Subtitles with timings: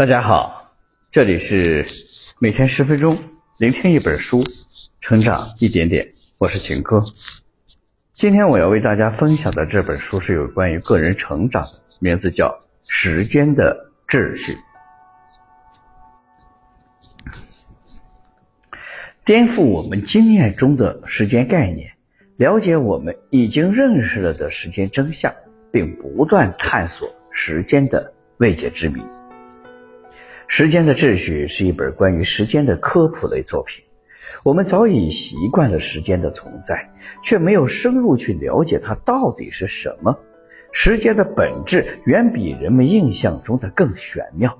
[0.00, 0.72] 大家好，
[1.12, 1.84] 这里是
[2.38, 3.18] 每天十分钟
[3.58, 4.42] 聆听一本书，
[5.02, 6.14] 成长一点点。
[6.38, 7.04] 我是秦哥。
[8.14, 12.46] 今天我要为大家分享的这本书是有关于个人成长的，名字叫
[12.88, 14.54] 《时间的秩序》，
[19.26, 21.92] 颠覆我们经验中的时间概念，
[22.38, 25.34] 了解我们已经认识了的时间真相，
[25.70, 29.02] 并不断探索时间的未解之谜。
[30.52, 33.84] 《时间的秩序》是一本关于时间的科普类作品。
[34.42, 36.90] 我们早已习惯了时间的存在，
[37.22, 40.18] 却没有深入去了解它到底是什么。
[40.72, 44.58] 时间的本质远比人们印象中的更玄妙，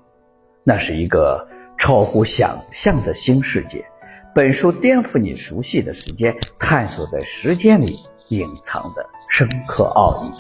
[0.62, 3.84] 那是一个超乎想象的新世界。
[4.32, 7.96] 本书颠覆你熟悉的时间，探索在时间里
[8.28, 10.30] 隐藏的深刻奥义。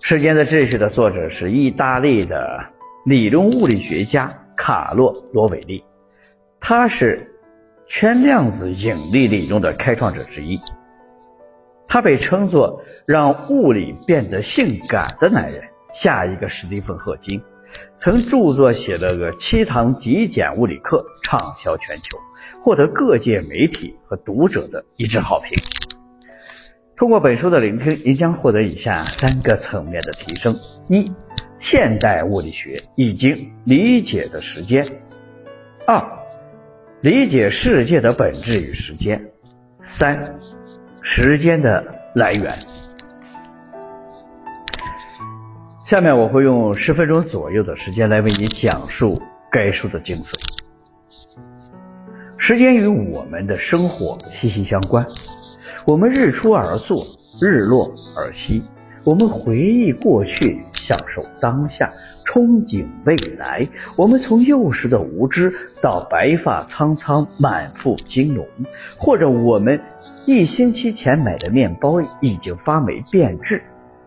[0.06, 2.75] 《时间的秩序》的作者是意大利的。
[3.06, 5.84] 理论物理学家卡洛罗韦利，
[6.58, 7.38] 他是
[7.86, 10.58] 全量子引力理论的开创者之一。
[11.86, 15.62] 他被称作让物理变得性感的男人。
[15.94, 17.40] 下一个史蒂芬赫金
[18.00, 22.18] 曾著作写了个七堂极简物理课，畅销全球，
[22.64, 25.56] 获得各界媒体和读者的一致好评。
[26.96, 31.12] 通过本书的聆听，您将获得以下三个层面的提升：一。
[31.68, 34.86] 现代物理学已经理解的时间。
[35.84, 36.00] 二、
[37.00, 39.20] 理解世界的本质与时间。
[39.82, 40.38] 三、
[41.02, 42.56] 时间的来源。
[45.88, 50.34] 下面我会用十分钟左右的时间来为你讲述该书的精髓。
[52.36, 55.04] 时间与我们的生活息息相关，
[55.84, 57.04] 我们日出而作，
[57.40, 58.62] 日落而息。
[59.02, 61.90] 我们回忆过去，享受当下，
[62.24, 63.68] 憧憬未来。
[63.96, 68.46] 我们从幼时的无知到白发苍苍、满腹经纶，
[68.96, 69.80] 或者我们
[70.26, 73.60] 一星期前买的面包已经发霉变质。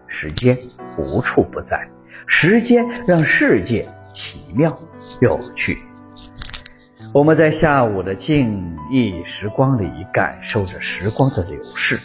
[0.07, 0.57] 时间
[0.97, 1.89] 无处不在，
[2.25, 4.79] 时间让世界奇妙
[5.19, 5.77] 有趣。
[7.13, 11.99] 我们在下午的静谧时光里，感受着时光的流逝。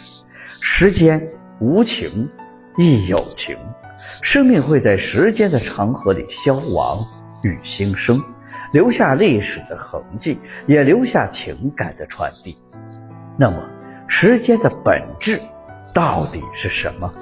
[0.59, 1.29] 时间
[1.61, 2.29] 无情。
[2.77, 3.55] 亦有情，
[4.21, 7.05] 生命会在时间的长河里消亡
[7.43, 8.21] 与新生，
[8.71, 12.57] 留下历史的痕迹，也留下情感的传递。
[13.37, 13.57] 那么，
[14.07, 15.39] 时间的本质
[15.93, 17.13] 到底是什么？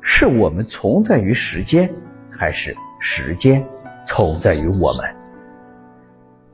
[0.00, 1.88] 是我们存在于时间，
[2.30, 3.64] 还是时间
[4.06, 5.06] 存在于我们？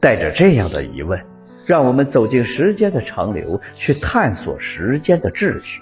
[0.01, 1.19] 带着这样的疑问，
[1.67, 5.81] 让我们走进时间的长流，去探索时间的秩序。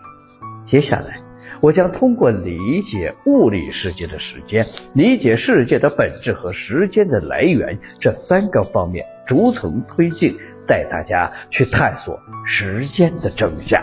[0.67, 1.26] 接下来。
[1.61, 10.37] 我将通过理解物理世界的时间，理解世界的本质和时间的来源这三个方面，逐层推进，
[10.67, 13.83] 带大家去探索时间的真相。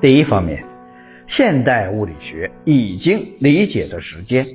[0.00, 0.64] 第一方面，
[1.28, 4.46] 现代物理学已经理解的时间。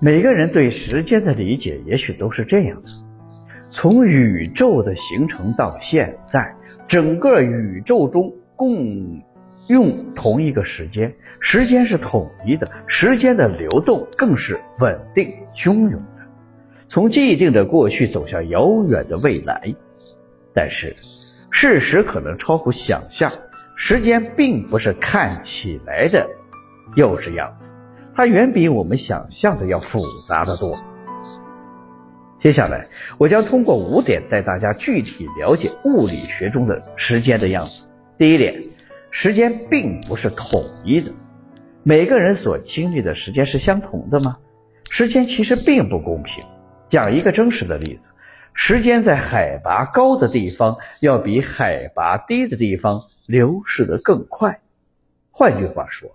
[0.00, 2.88] 每个人对时间的理解也许都是这样的：
[3.72, 6.54] 从宇宙的形成到现在，
[6.86, 9.22] 整个宇宙中共。
[9.68, 16.26] 用同一个时间，时间是统一的，时间的流动更是稳定汹涌的，
[16.88, 19.74] 从既定的过去走向遥远的未来。
[20.54, 20.96] 但是，
[21.50, 23.30] 事实可能超乎想象，
[23.76, 26.26] 时间并不是看起来的
[26.96, 27.68] 幼稚样子，
[28.16, 30.78] 它远比我们想象的要复杂的多。
[32.40, 37.82] 接下来，我将通过五点带大家具体了解物理学中的时间的样子。
[38.16, 38.62] 第一点。
[39.10, 41.12] 时间并不是统一的，
[41.82, 44.38] 每个人所经历的时间是相同的吗？
[44.90, 46.44] 时间其实并不公平。
[46.88, 48.08] 讲一个真实的例子，
[48.54, 54.60] 时间在海拔高的地方要比海拔低的地方流逝的更快。
[55.30, 56.10] 换句话说，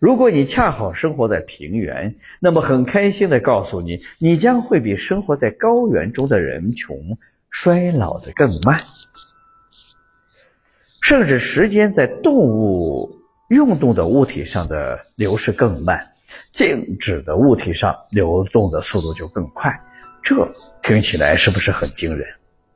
[0.00, 7.18] 如果你恰好生活在平原，那么很开心的告诉你，你将会比生活在高原中的人穷
[7.50, 8.80] 衰老的更慢。
[11.08, 16.08] 甚至时间在动物运动的物体上的流逝更慢，
[16.50, 19.72] 静止的物体上流动的速度就更快。
[20.24, 20.34] 这
[20.82, 22.26] 听起来是不是很惊人？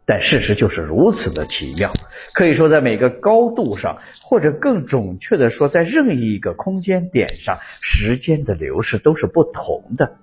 [0.06, 1.92] 但事实就是如此的奇妙。
[2.32, 10.18] 可以说，在每个高度上，或者更准确的说，在任意一个空间点上，时间的流逝都是不同的。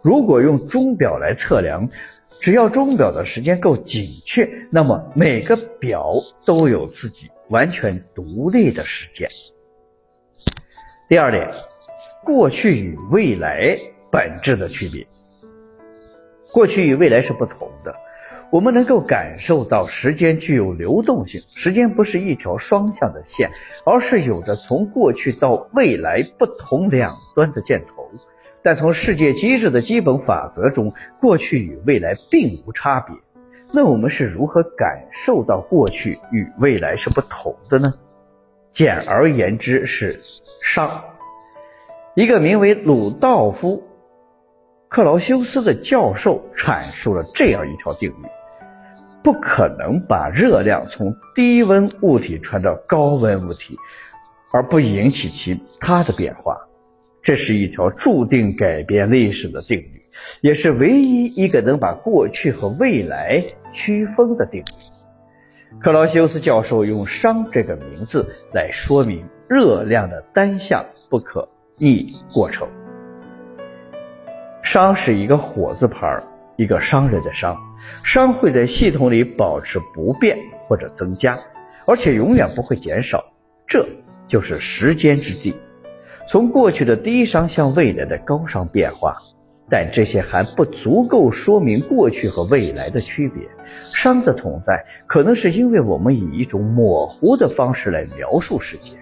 [0.00, 1.90] 如果用钟表来测量。
[2.42, 9.28] 只要钟表的时间够紧确，那么每个表都有自己完全独立的时间。
[11.08, 11.48] 第二点，
[12.24, 13.78] 过去与未来
[14.10, 15.06] 本质的区别。
[16.52, 17.94] 过去与未来是不同的，
[18.50, 23.52] 我们能够感受到时间具有流动性，时间不是一条双向的线，
[23.86, 28.01] 而是有着从过去到未来不同两端的箭头。
[28.64, 33.16] 但从世界机制的基本法则中，过去与未来并无差别。
[33.72, 37.94] 那我们是如何感受到过去与未来是不同的呢？
[38.74, 40.20] 简而言之，是
[40.74, 40.90] 熵。
[42.14, 43.78] 一个名为鲁道夫·
[44.88, 48.28] 克劳修斯的教授阐述了这样一条定律：
[49.24, 53.76] 不可能把热量从低温物体传到高温物体，
[54.52, 56.58] 而不引起其他的变化。
[57.22, 60.02] 这是一条注定改变历史的定律，
[60.40, 65.78] 也是唯一一个能把过去和未来区分的定律。
[65.80, 71.48] 克劳修斯教授用“熵”这个名字来说明热量的单向不可。
[71.78, 72.68] 逆过程，
[74.62, 76.22] 熵是一个火字旁，
[76.56, 77.56] 一个商人的商，
[78.04, 80.38] 熵会在系统里保持不变
[80.68, 81.40] 或者增加，
[81.86, 83.24] 而且永远不会减少，
[83.66, 83.88] 这
[84.28, 85.56] 就是时间之地。
[86.32, 89.18] 从过去的低熵向未来的高熵变化，
[89.68, 93.46] 但这些还不足够说明过去和未来的区别。
[93.92, 98.96] 熵的存在，可能是因为我们以一种模糊的方式来描述世界，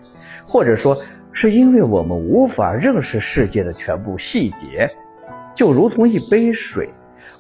[0.47, 1.01] 或者说。
[1.33, 4.91] 是因为我们无法认识世界的全部细节，
[5.55, 6.91] 就如同一杯水，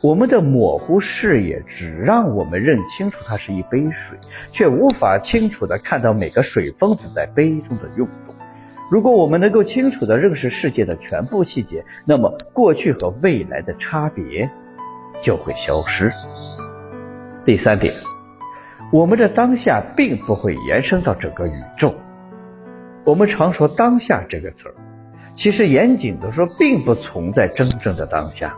[0.00, 4.16] 我们的模糊视野只让我们认清楚它是一杯水，
[4.52, 8.08] 却无法清楚的看到每个水分子在杯中的用。
[8.90, 14.50] 如果我们能够清楚的认识世界的全部细节，那么过去和未来的差别
[15.22, 16.12] 就会消失。
[17.44, 17.94] 第三点，
[18.92, 21.94] 我们的当下并不会延伸到整个宇宙。
[23.04, 24.74] 我们常说“当下”这个词儿，
[25.36, 28.56] 其实严谨的说，并不存在真正的当下。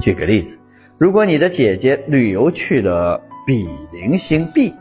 [0.00, 0.58] 举个例子，
[0.96, 4.74] 如果你的姐姐旅游去了比邻星 B，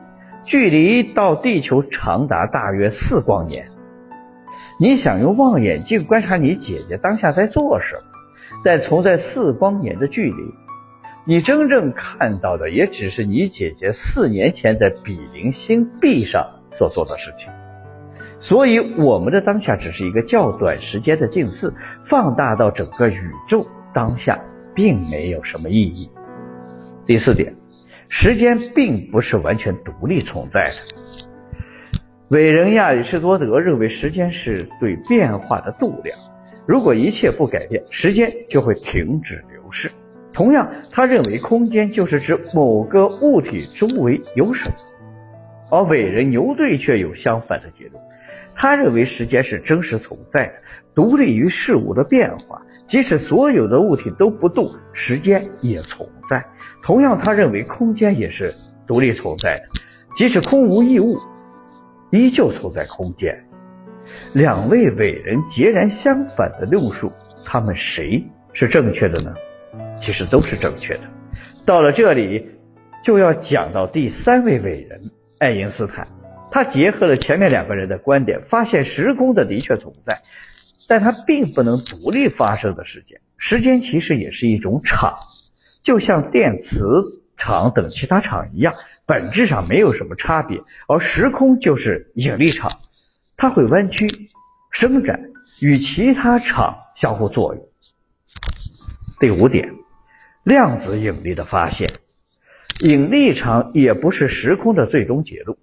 [0.46, 3.68] 距离到地球长达大约四光年，
[4.80, 8.02] 你想用望远镜观察你姐姐当下在做什么，
[8.64, 10.54] 但存在四光年的距离，
[11.26, 17.50] 你真正看到的也只是你姐姐四年前在比邻星 B 上所做的事情。
[18.40, 21.74] 所以，我们的当下只是一个较短时间的近似，
[22.08, 23.66] 放大到整个宇宙
[23.96, 24.40] 当下，
[24.76, 26.12] 并没有什么意义。
[27.08, 27.56] 第四点，
[28.10, 31.27] 时间并不是完全独立存在的。
[32.30, 36.18] 伟人亚里士多德认为，时间是对变化的度量，
[36.66, 39.90] 如果一切不改变，时间就会停止流逝。
[40.34, 44.76] 同样，他认为空间就是指某个物体周围有什么，
[45.72, 48.04] 而伟人牛顿却有相反的结论。
[48.56, 50.54] 他认为时间是真实存在的，
[50.94, 52.62] 独立于事物的变化。
[52.90, 56.46] 即使所有的物体都不动，时间也存在。
[56.84, 58.54] 同样，他认为空间也是
[58.86, 59.64] 独立存在的，
[60.18, 61.18] 即使空无一物，
[62.12, 63.46] 依旧存在空间。
[64.34, 67.12] 两位伟人截然相反的论述，
[67.46, 68.24] 他们谁
[68.54, 69.34] 是正确的呢？
[70.02, 71.02] 其实都是正确的。
[71.66, 72.50] 到了这里，
[73.04, 76.08] 就要讲到第三位伟人爱因斯坦。
[76.50, 80.22] 他结合了前面两个人的观点，发现时空的的确存在，
[80.88, 83.20] 但它并不能独立发生的时间。
[83.38, 85.18] 时间其实也是一种场，
[85.84, 86.82] 就像电磁
[87.36, 88.74] 场等其他场一样，
[89.08, 90.62] 本质上没有什么差别。
[90.88, 92.70] 而时空就是引力场，
[93.38, 94.08] 它会弯曲、
[94.72, 95.20] 伸展，
[95.60, 97.64] 与其他场相互作用。
[99.20, 99.74] 第五点，
[100.44, 101.90] 量子引力的发现，
[102.82, 105.58] 引力场也不是时空的最终结论。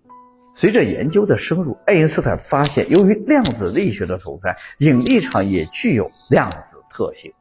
[0.56, 6.56] 随着研究的深入，爱因斯坦发现，由于量子力学的存在，引力场也具有量子
[6.90, 7.32] 特性。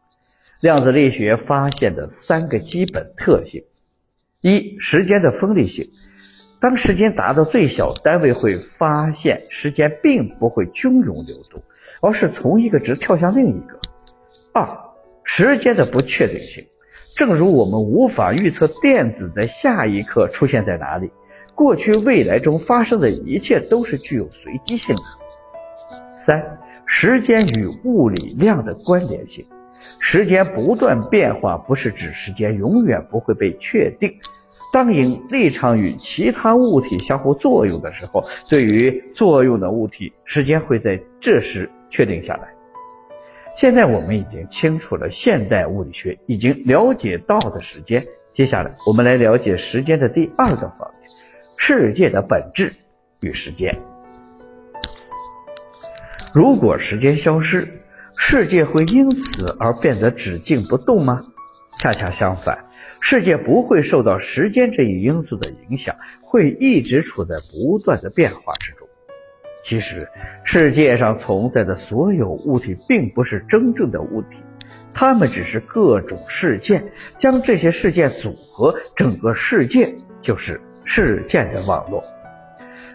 [0.59, 3.63] 量子力学发现的三个基本特性：
[4.43, 5.87] 一、时间的分立性。
[6.59, 11.63] 当时间达到最小单位，会发现时间并不会均匀流动，
[12.01, 13.79] 而是从一个值跳向另一个。
[14.53, 14.67] 二、
[15.23, 16.65] 时间的不确定性。
[17.15, 21.09] 正如我们无法预测电子在下一刻出现在哪里。
[21.55, 25.03] 过去、未来中发生的一切都是具有随机性的。
[26.25, 29.45] 三、时间与物理量的关联性。
[29.99, 34.13] 时间不断变化，不是指时间永远不会被确定。
[34.71, 42.49] 当引力场与其他物体相互作用的时候，对于作用的物体，时间会在这时确定下来。
[43.55, 51.11] 现在我们已经清楚了现代物理学已经了解到的时间，接下来我们来了解时间的第二个方面。
[51.55, 52.73] 世界的本质
[53.21, 53.77] 与时间。
[56.33, 57.82] 如果时间消失，
[58.25, 61.23] 世界会因此而变得只静不动吗？
[61.77, 62.65] 恰恰相反，
[63.01, 68.87] 世界不会受到时间这一因素的影响，会一直处在不断的变化之中。
[69.65, 70.07] 其实，
[70.45, 74.37] 世界上存在的所有物体并不是真正的物体，
[74.93, 82.01] 它们只是各种事件，将这些事件组合，整个世界就是事件的网络。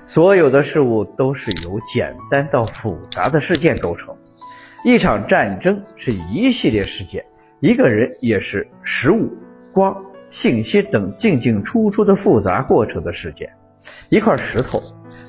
[0.06, 4.16] 所有的事物都是由简单到复杂的事件构成。
[4.88, 7.22] 一场战争是一系列事件，
[7.60, 9.30] 一个人也是食物、
[9.70, 9.94] 光、
[10.30, 13.50] 信息等进进出出的复杂过程的事件。
[14.08, 14.80] 一块石头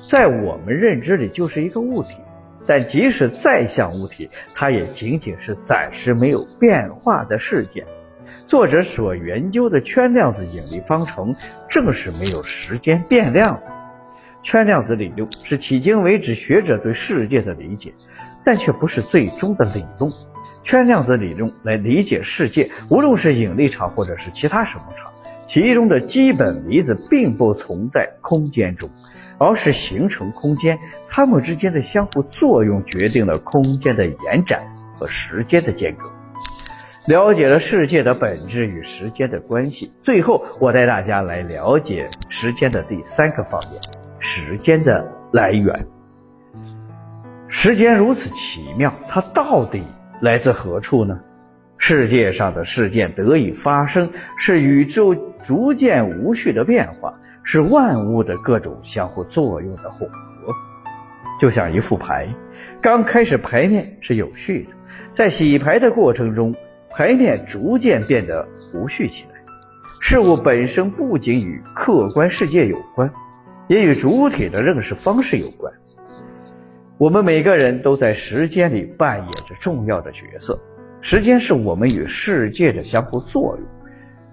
[0.08, 2.14] 在我们认知里就是一个物体，
[2.66, 7.84] 但即使再像物体，它也仅仅是暂时没有变化的事件。
[8.46, 11.34] 作者所研究的圈量子引力方程
[11.68, 13.62] 正是没有时间变量的。
[14.42, 17.92] 圈量子理论是迄今为止学者对世界的理解，
[18.50, 20.10] 但却不是最终的理论。
[20.64, 25.12] 圈量子理论来理解世界，无论是引力场或者是其他什么场，
[25.48, 28.90] 其中的基本离子并不存在空间中，
[29.38, 30.80] 而是形成空间。
[31.08, 34.62] 它们之间的相互作用决定了空间的延展
[34.96, 36.10] 和时间的间隔。
[37.06, 43.80] 了解了世界的本质与时间的关系，最后我带大家来了解时间的第三个方面。
[44.18, 45.86] 时间的来源，
[47.52, 49.82] 时间如此奇妙，它到底
[50.20, 51.20] 来自何处呢？
[51.78, 55.14] 世界上的事件得以发生，是宇宙
[55.46, 60.16] 逐渐无序的变化，是万物的各种相互作用的混合。
[61.40, 62.28] 就像一副牌，
[62.80, 64.70] 刚开始牌面是有序的，
[65.16, 66.54] 在洗牌的过程中，
[66.90, 69.30] 牌面逐渐变得无序起来。
[70.00, 73.10] 事物本身不仅与客观世界有关。
[73.68, 75.72] 也与主体的认识方式有关。
[77.00, 80.60] 我们每个人都在时间里扮演着重要的角色。
[81.00, 83.66] 时间是我们与世界的相互作用。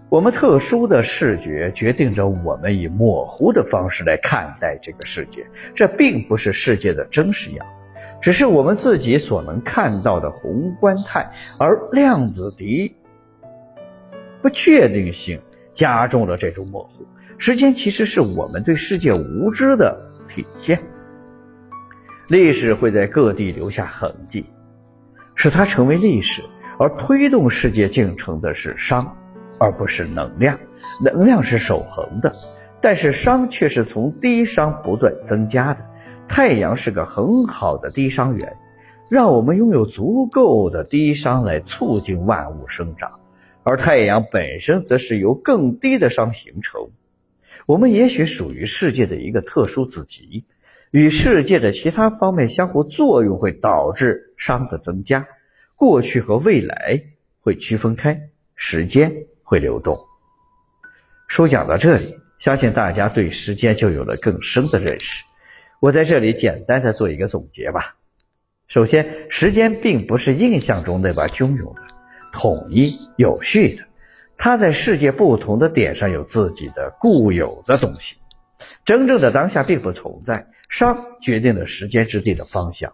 [0.09, 5.47] 我们特殊的视觉决定着我们以模糊的方式来看待这个世界。
[5.75, 7.65] 这并不是世界的真实样，
[8.21, 11.31] 只是我们自己所能看到的宏观态。
[11.57, 12.93] 而量子的
[14.41, 15.39] 不确定性
[15.73, 17.05] 加重了这种模糊。
[17.37, 19.97] 时间其实是我们对世界无知的
[20.35, 20.77] 体现。
[22.27, 24.45] 历史会在各地留下痕迹，
[25.35, 26.43] 使它成为历史。
[26.79, 29.07] 而推动世界进程的是熵，
[29.59, 30.59] 而不是能量。
[31.01, 32.33] 能量是守恒的，
[32.81, 35.79] 但是熵却是从低熵不断增加的。
[36.27, 38.57] 太阳是个很好的低熵源，
[39.09, 43.09] 让我们拥有足够的低熵来促进万物生长。
[43.63, 46.89] 而太阳本身则是由更低的熵形成。
[47.65, 50.45] 我们也许属于世界的一个特殊子集，
[50.91, 55.27] 与世界的其他方面相互作用，会导致熵的增加。
[55.75, 57.01] 过去和未来
[57.41, 59.13] 会区分开，时间
[59.43, 59.97] 会流动。
[61.27, 65.23] 书讲到这里，相信大家对时间就有了更深的认识。
[65.79, 67.95] 我在这里简单的做一个总结吧。
[68.67, 71.81] 首先，时间并不是印象中那般汹涌的、
[72.33, 73.83] 统一、有序的。
[74.37, 78.15] 它在世界不同的点上有自己的固有的东西，
[78.85, 80.47] 真正的当下并不存在。
[80.69, 82.93] 熵决定了时间之地的方向，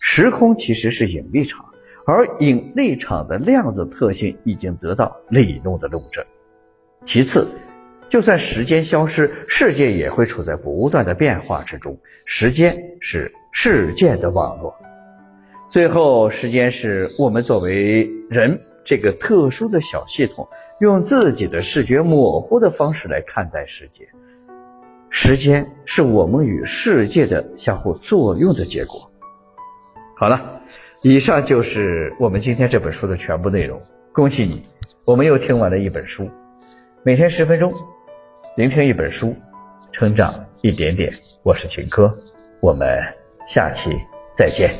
[0.00, 1.66] 时空其实是引力场，
[2.06, 6.24] 而引力场的量子特性已经得到理论的论证。
[7.06, 7.46] 其次，
[8.08, 11.98] 就算时间消失，世界也会处在不断的变化之中。
[12.24, 14.74] 时间是事件的网络。
[15.70, 20.48] 最后，时间是我们作为人这个特殊的小系统。
[20.80, 24.08] 用自己的视觉模糊的方式来看待世界，
[25.14, 29.10] 时间是我们与世界的相互作用的结果。
[30.16, 30.62] 好了，
[31.02, 33.80] 以上就是我们今天这本书的全部内容。
[34.12, 34.64] 恭喜你，
[35.04, 36.30] 我们又听完了一本书。
[37.04, 37.74] 每天十分钟，
[38.56, 39.36] 聆听一本书，
[39.92, 41.12] 成长一点点。
[41.42, 42.16] 我是秦科，
[42.60, 42.88] 我们
[43.52, 43.90] 下期
[44.38, 44.74] 再见。